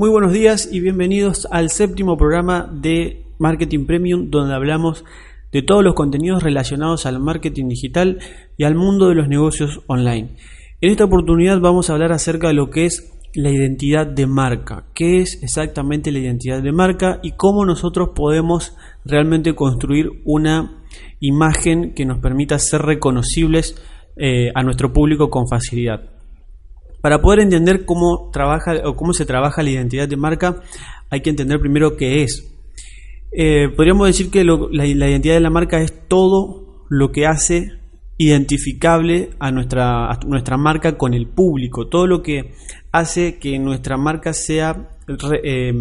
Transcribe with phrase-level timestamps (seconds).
[0.00, 5.04] Muy buenos días y bienvenidos al séptimo programa de Marketing Premium donde hablamos
[5.52, 8.18] de todos los contenidos relacionados al marketing digital
[8.56, 10.30] y al mundo de los negocios online.
[10.80, 14.86] En esta oportunidad vamos a hablar acerca de lo que es la identidad de marca,
[14.94, 18.74] qué es exactamente la identidad de marca y cómo nosotros podemos
[19.04, 20.82] realmente construir una
[21.20, 23.76] imagen que nos permita ser reconocibles
[24.16, 26.19] eh, a nuestro público con facilidad.
[27.00, 30.62] Para poder entender cómo trabaja o cómo se trabaja la identidad de marca,
[31.10, 32.46] hay que entender primero qué es.
[33.32, 37.72] Eh, podríamos decir que la, identidad de la marca es todo lo que hace
[38.18, 42.52] identificable a nuestra, nuestra marca con el público, todo lo que
[42.92, 44.90] hace que nuestra marca sea
[45.42, 45.72] eh,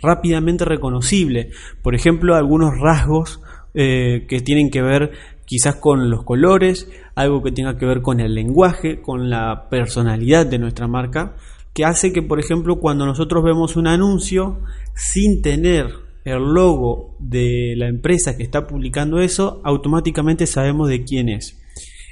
[0.00, 1.50] rápidamente reconocible.
[1.82, 3.40] Por ejemplo, algunos rasgos
[3.74, 5.10] eh, que tienen que ver
[5.44, 10.46] quizás con los colores, algo que tenga que ver con el lenguaje, con la personalidad
[10.46, 11.36] de nuestra marca,
[11.72, 14.60] que hace que, por ejemplo, cuando nosotros vemos un anuncio
[14.94, 15.88] sin tener
[16.24, 21.60] el logo de la empresa que está publicando eso, automáticamente sabemos de quién es.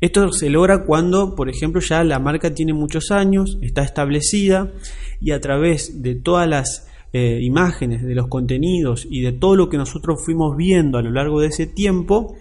[0.00, 4.72] Esto se logra cuando, por ejemplo, ya la marca tiene muchos años, está establecida
[5.20, 9.68] y a través de todas las eh, imágenes, de los contenidos y de todo lo
[9.68, 12.34] que nosotros fuimos viendo a lo largo de ese tiempo,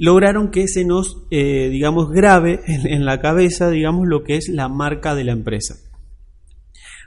[0.00, 4.68] lograron que se nos, eh, digamos, grave en, la cabeza, digamos, lo que es la
[4.68, 5.76] marca de la empresa.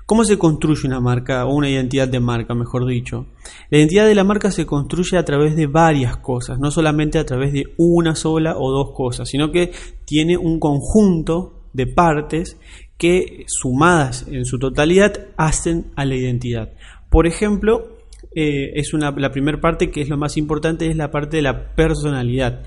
[0.06, 3.28] ¿Cómo se construye una marca o una identidad de marca, mejor dicho?
[3.70, 7.26] La identidad de la marca se construye a través de varias cosas, no solamente a
[7.26, 9.72] través de una sola o dos cosas, sino que
[10.04, 12.58] tiene un conjunto de partes
[12.98, 16.74] que sumadas en su totalidad hacen a la identidad.
[17.10, 18.01] Por ejemplo,
[18.34, 21.44] eh, es una, la primera parte que es lo más importante, es la parte de
[21.44, 22.64] la personalidad.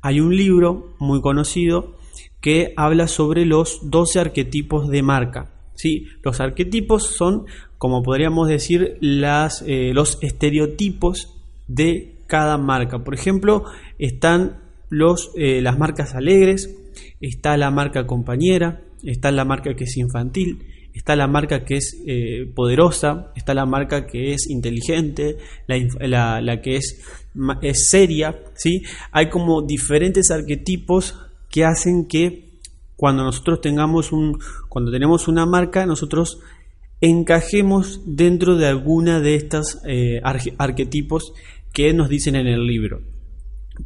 [0.00, 1.96] Hay un libro muy conocido
[2.40, 5.50] que habla sobre los 12 arquetipos de marca.
[5.74, 6.06] ¿sí?
[6.22, 7.46] Los arquetipos son,
[7.78, 11.34] como podríamos decir, las, eh, los estereotipos
[11.66, 13.02] de cada marca.
[13.02, 13.64] Por ejemplo,
[13.98, 14.58] están
[14.90, 16.76] los, eh, las marcas alegres,
[17.20, 20.64] está la marca compañera, está la marca que es infantil,
[20.98, 25.38] está la marca que es eh, poderosa, está la marca que es inteligente,
[25.68, 27.00] la, que es,
[27.62, 28.82] es seria, ¿sí?
[29.12, 31.16] Hay como diferentes arquetipos
[31.48, 32.50] que hacen que
[32.96, 36.40] cuando nosotros tengamos un, cuando tenemos una marca, nosotros
[37.00, 40.20] encajemos dentro de alguna de estos eh,
[40.58, 41.32] arquetipos
[41.72, 43.02] que nos dicen en el libro.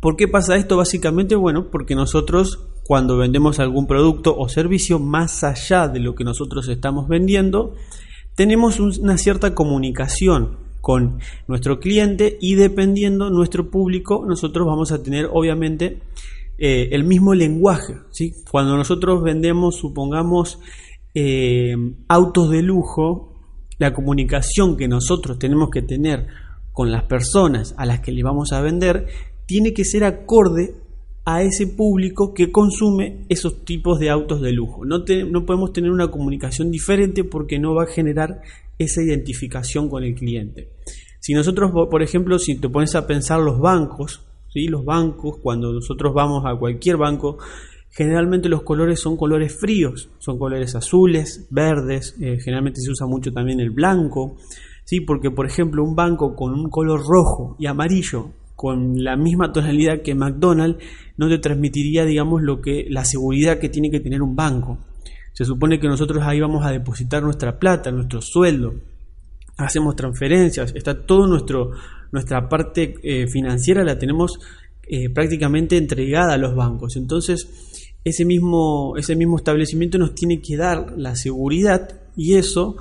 [0.01, 0.79] ¿Por qué pasa esto?
[0.79, 6.25] Básicamente, bueno, porque nosotros cuando vendemos algún producto o servicio más allá de lo que
[6.25, 7.75] nosotros estamos vendiendo,
[8.35, 15.27] tenemos una cierta comunicación con nuestro cliente y dependiendo nuestro público, nosotros vamos a tener
[15.33, 16.03] obviamente
[16.59, 17.95] eh, el mismo lenguaje.
[18.11, 18.35] ¿sí?
[18.51, 20.59] Cuando nosotros vendemos, supongamos,
[21.15, 21.75] eh,
[22.09, 23.39] autos de lujo,
[23.79, 26.27] la comunicación que nosotros tenemos que tener
[26.73, 29.07] con las personas a las que le vamos a vender
[29.47, 30.82] tiene que ser acorde
[31.25, 34.85] a ese público que consume esos tipos de autos de lujo.
[34.85, 38.43] No, no podemos tener una comunicación diferente porque no va a generar
[38.79, 40.71] esa identificación con el cliente.
[41.21, 44.67] Si nosotros, por ejemplo, si te pones a pensar los bancos, ¿sí?
[44.67, 47.39] los bancos, cuando nosotros vamos a cualquier banco,
[47.91, 53.33] generalmente los colores son colores fríos, son colores azules, verdes, eh, generalmente se usa mucho
[53.33, 54.37] también el blanco,
[54.85, 55.01] ¿sí?
[55.01, 58.31] porque por ejemplo un banco con un color rojo y amarillo
[58.63, 60.79] con la misma tonalidad que McDonald's
[61.17, 64.79] no te transmitiría, digamos, lo que la seguridad que tiene que tener un banco.
[65.33, 68.73] Se supone que nosotros ahí vamos a depositar nuestra plata, nuestro sueldo,
[69.57, 71.73] hacemos transferencias, está todo nuestro
[72.13, 74.39] nuestra parte eh, financiera la tenemos
[74.87, 76.95] eh, prácticamente entregada a los bancos.
[76.95, 77.49] Entonces,
[78.05, 82.77] ese mismo, ese mismo establecimiento nos tiene que dar la seguridad y eso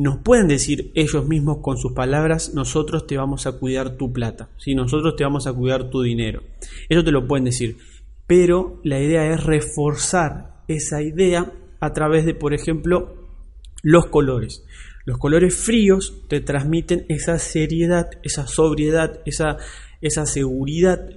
[0.00, 4.48] nos pueden decir ellos mismos con sus palabras, nosotros te vamos a cuidar tu plata,
[4.56, 6.42] si nosotros te vamos a cuidar tu dinero.
[6.88, 7.76] Eso te lo pueden decir,
[8.26, 13.14] pero la idea es reforzar esa idea a través de, por ejemplo,
[13.82, 14.64] los colores.
[15.04, 19.58] Los colores fríos te transmiten esa seriedad, esa sobriedad, esa,
[20.00, 21.10] esa seguridad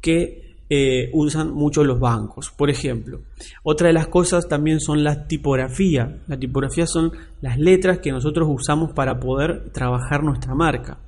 [0.00, 2.50] que eh, usan mucho los bancos.
[2.56, 3.22] Por ejemplo,
[3.64, 6.22] otra de las cosas también son la tipografía.
[6.28, 11.00] La tipografía son las letras que nosotros usamos para poder trabajar nuestra marca.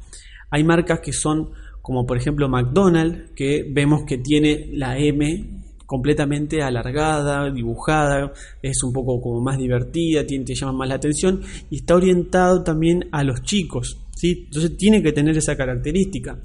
[0.51, 1.51] Hay marcas que son
[1.81, 8.33] como por ejemplo McDonald's, que vemos que tiene la M completamente alargada, dibujada,
[8.63, 12.63] es un poco como más divertida, tiene, te llama más la atención y está orientado
[12.63, 14.45] también a los chicos, ¿sí?
[14.47, 16.41] Entonces tiene que tener esa característica.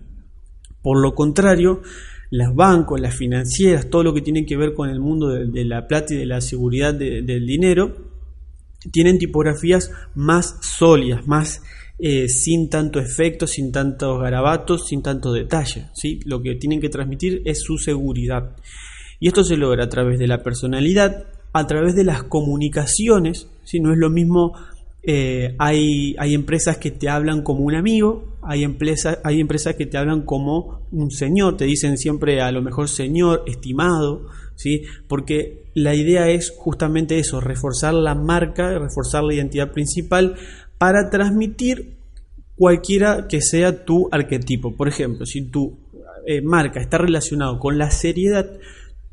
[0.81, 1.81] Por lo contrario,
[2.29, 5.87] los bancos, las financieras, todo lo que tiene que ver con el mundo de, la
[5.87, 7.95] plata y de la seguridad del dinero,
[8.91, 11.61] tienen tipografías más sólidas, más
[11.99, 15.87] eh, sin tanto efecto, sin tantos garabatos, sin tanto detalle.
[15.93, 16.19] ¿sí?
[16.25, 18.55] Lo que tienen que transmitir es su seguridad.
[19.19, 23.47] Y esto se logra a través de la personalidad, a través de las comunicaciones.
[23.63, 24.53] si No es lo mismo,
[25.01, 29.85] eh, hay, hay, empresas que te hablan como un amigo, hay, empresas, hay empresas que
[29.85, 34.83] te hablan como un señor, te dicen siempre a lo mejor señor, estimado, ¿sí?
[35.07, 40.35] porque la idea es justamente eso, reforzar la marca, reforzar la identidad principal
[40.77, 41.97] para transmitir
[42.55, 44.75] cualquiera que sea tu arquetipo.
[44.75, 45.77] Por ejemplo, si tu
[46.25, 48.49] eh, marca está relacionado con la seriedad,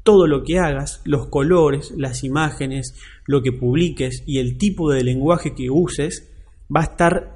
[0.04, 2.94] todo lo que hagas, los colores, las imágenes,
[3.26, 6.31] lo que publiques y el tipo de lenguaje que uses,
[6.75, 7.34] va a estar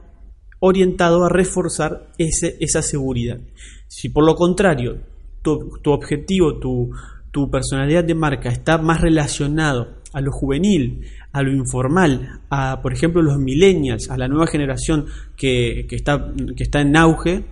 [0.60, 3.38] orientado a reforzar ese, esa seguridad.
[3.86, 4.98] Si por lo contrario
[5.42, 6.90] tu, objetivo, tu,
[7.30, 12.92] tu personalidad de marca está más relacionado a lo juvenil, a lo informal, a por
[12.92, 15.06] ejemplo los millennials, a la nueva generación
[15.36, 17.44] que, está, que está en auge,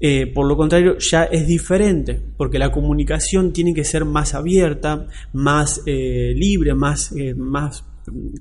[0.00, 5.06] eh, por lo contrario ya es diferente, porque la comunicación tiene que ser más abierta,
[5.32, 7.84] más eh, libre, más, eh, más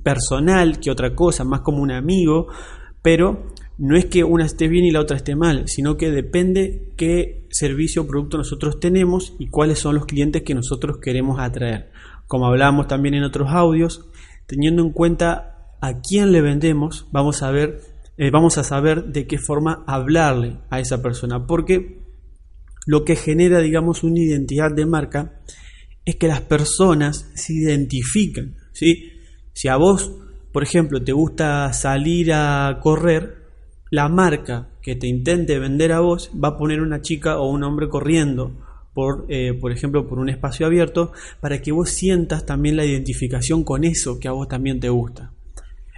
[0.04, 2.48] personal que otra cosa, más como un amigo,
[3.02, 6.94] pero no es que una esté bien y la otra esté mal, sino que depende
[6.98, 11.92] qué servicio o producto nosotros tenemos y cuáles son los clientes que nosotros queremos atraer.
[12.26, 14.10] Como hablábamos también en otros audios,
[14.48, 17.82] teniendo en cuenta a quién le vendemos, vamos a ver,
[18.18, 22.02] eh, vamos a saber de qué forma hablarle a esa persona, porque
[22.88, 25.42] lo que genera, digamos, una identidad de marca
[26.04, 29.12] es que las personas se identifican, ¿sí?
[29.54, 30.14] Si a vos,
[30.54, 33.47] por ejemplo, te gusta salir a correr,
[33.90, 37.64] la marca que te intente vender a vos va a poner una chica o un
[37.64, 38.52] hombre corriendo
[38.94, 43.64] por, eh, por ejemplo, por un espacio abierto, para que vos sientas también la identificación
[43.64, 45.32] con eso que a vos también te gusta.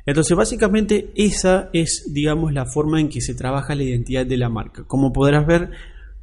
[0.06, 4.50] Entonces, básicamente esa es, digamos, la forma en que se trabaja la identidad de la
[4.50, 4.84] marca.
[4.86, 5.70] Como podrás ver,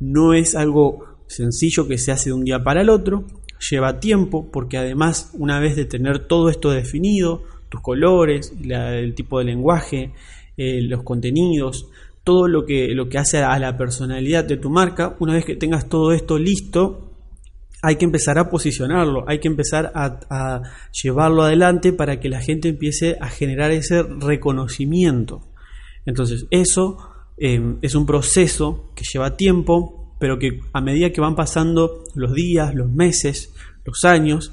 [0.01, 3.25] no es algo sencillo que se hace de un día para el otro,
[3.71, 9.39] lleva tiempo, porque además, una vez de tener todo esto definido, tus colores, el tipo
[9.39, 10.13] de lenguaje,
[10.57, 11.89] eh, los contenidos,
[12.25, 15.57] todo lo que, lo que hace a la personalidad de tu marca, una vez que
[15.57, 17.07] tengas todo esto listo,
[17.83, 22.69] hay que empezar a posicionarlo, hay que empezar a, llevarlo adelante para que la gente
[22.69, 25.43] empiece a generar ese reconocimiento.
[26.05, 26.99] Entonces, eso
[27.37, 32.35] em, es un proceso que lleva tiempo, pero que a medida que van pasando los
[32.35, 33.55] días, los meses,
[33.85, 34.53] los años,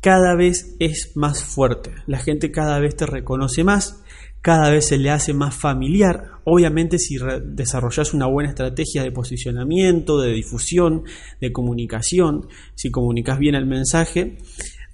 [0.00, 1.90] cada vez es más fuerte.
[2.06, 4.04] La gente cada vez te reconoce más
[4.42, 6.30] cada vez se le hace más familiar.
[6.44, 11.04] Obviamente si desarrollas una buena estrategia de posicionamiento, de difusión,
[11.40, 14.38] de comunicación, si comunicas bien el mensaje,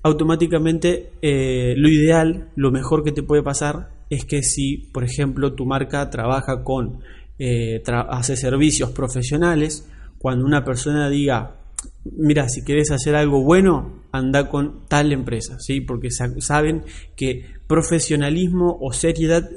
[0.03, 5.55] automáticamente eh, lo ideal, lo mejor que te puede pasar es que si, por ejemplo,
[5.55, 7.01] tu marca trabaja con,
[7.39, 9.89] eh, hace servicios profesionales,
[10.19, 11.64] cuando una persona diga,
[12.05, 15.81] mira, si quieres hacer algo bueno, anda con tal empresa, ¿sí?
[15.81, 16.85] Porque saben
[17.17, 19.49] que profesionalismo o seriedad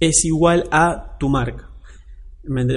[0.00, 1.70] es igual a tu marca.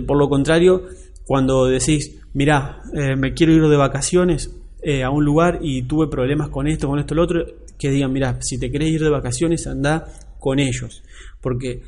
[0.05, 0.83] Por lo contrario,
[1.25, 4.51] cuando decís, mira, eh, me quiero ir de vacaciones
[4.81, 7.45] eh, a un lugar y tuve problemas con esto, con esto, lo otro,
[7.77, 10.07] que digan, mira, si te querés ir de vacaciones, anda
[10.39, 11.03] con ellos.
[11.41, 11.81] Porque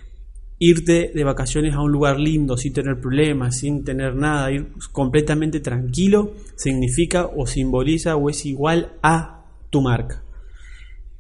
[0.60, 5.62] irte de vacaciones a un lugar lindo, sin tener problemas, sin tener nada, ir completamente
[5.62, 10.24] tranquilo, significa o simboliza o es igual a tu marca.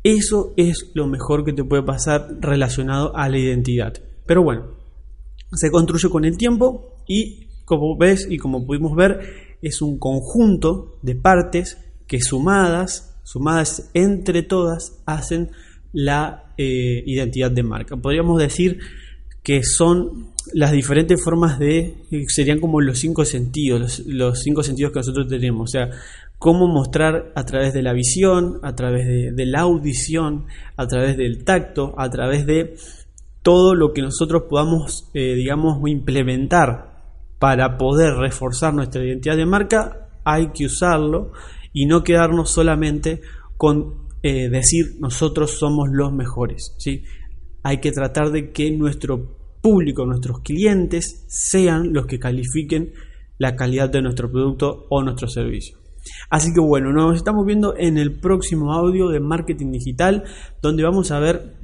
[0.03, 3.93] Eso es lo mejor que te puede pasar relacionado a la identidad.
[4.25, 4.67] Pero bueno,
[5.53, 10.97] se construye con el tiempo y como ves y como pudimos ver, es un conjunto
[11.01, 11.77] de partes
[12.07, 15.51] que sumadas, sumadas entre todas, hacen
[15.93, 17.97] la eh, identidad de marca.
[17.97, 18.79] Podríamos decir
[19.43, 21.95] que son las diferentes formas de,
[22.27, 25.69] serían como los cinco sentidos, los, cinco sentidos que nosotros tenemos.
[25.69, 25.89] O sea,
[26.37, 29.05] cómo mostrar a través de la visión, a través
[29.35, 30.45] de, la audición,
[30.77, 32.75] a través del tacto, a través de
[33.41, 36.89] todo lo que nosotros podamos, eh, digamos, implementar
[37.39, 41.31] para poder reforzar nuestra identidad de marca, hay que usarlo
[41.71, 43.21] y no quedarnos solamente
[43.57, 46.75] con eh, decir nosotros somos los mejores.
[46.77, 47.03] ¿sí?
[47.63, 52.93] Hay que tratar de que nuestro público, nuestros clientes, sean los que califiquen
[53.37, 55.77] la calidad de nuestro producto o nuestro servicio.
[56.29, 60.23] Así que bueno, nos estamos viendo en el próximo audio de marketing digital,
[60.61, 61.55] donde vamos a ver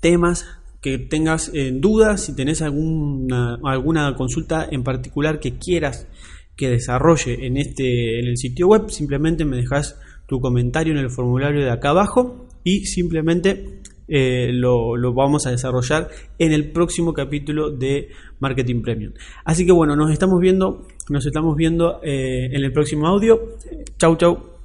[0.00, 0.46] temas
[0.80, 6.06] que tengas en dudas, si tenés alguna, alguna consulta en particular que quieras
[6.56, 11.10] que desarrolle en, este, en el sitio web, simplemente me dejas tu comentario en el
[11.10, 17.70] formulario de acá abajo y simplemente eh, lo, vamos a desarrollar en el próximo capítulo
[17.70, 19.12] de Marketing Premium.
[19.44, 23.56] Así que bueno, nos estamos viendo, nos estamos viendo en el próximo audio.
[23.98, 24.59] Chau, chau.